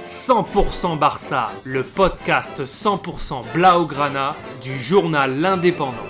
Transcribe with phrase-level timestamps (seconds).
[0.00, 5.92] 100% Barça, le podcast 100% Blaugrana du journal L'Indépendant.«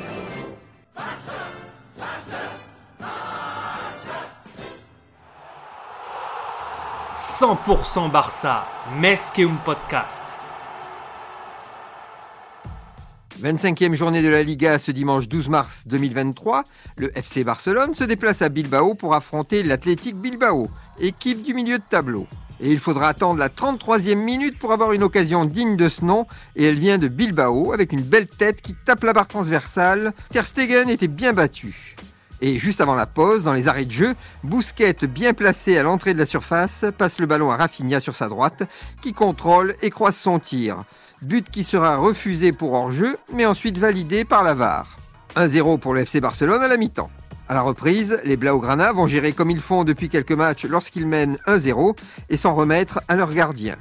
[7.13, 8.65] 100% Barça,
[9.01, 10.25] Mesqueum Podcast.
[13.43, 16.63] 25e journée de la Liga ce dimanche 12 mars 2023,
[16.97, 20.71] le FC Barcelone se déplace à Bilbao pour affronter l'Athletic Bilbao,
[21.01, 22.29] équipe du milieu de tableau.
[22.63, 26.27] Et il faudra attendre la 33e minute pour avoir une occasion digne de ce nom,
[26.57, 30.13] et elle vient de Bilbao avec une belle tête qui tape la barre transversale.
[30.31, 31.97] Ter Stegen était bien battu.
[32.43, 36.15] Et juste avant la pause, dans les arrêts de jeu, Bousquet, bien placé à l'entrée
[36.15, 38.63] de la surface, passe le ballon à Rafinha sur sa droite,
[39.03, 40.85] qui contrôle et croise son tir.
[41.23, 44.97] But qui sera refusé pour hors-jeu, mais ensuite validé par la VAR.
[45.37, 47.11] 1-0 pour le Barcelone à la mi-temps.
[47.51, 51.37] À la reprise, les Blaugrana vont gérer comme ils font depuis quelques matchs lorsqu'ils mènent
[51.49, 51.97] 1-0
[52.29, 53.75] et s'en remettre à leur gardien.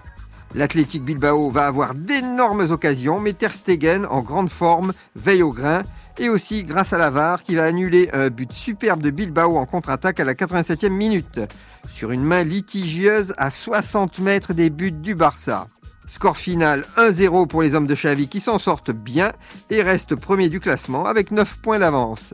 [0.55, 5.83] L'Athletic Bilbao va avoir d'énormes occasions, mais Ter Stegen, en grande forme, veille au grain,
[6.17, 9.67] et aussi grâce à la VAR qui va annuler un but superbe de Bilbao en
[9.67, 11.39] contre-attaque à la 87e minute,
[11.93, 15.67] sur une main litigieuse à 60 mètres des buts du Barça.
[16.07, 19.31] Score final 1-0 pour les hommes de Xavi qui s'en sortent bien
[19.69, 22.33] et restent premiers du classement avec 9 points d'avance.